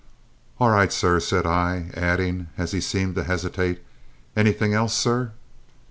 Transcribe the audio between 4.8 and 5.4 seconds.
sir?"